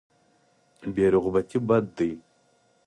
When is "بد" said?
1.67-1.85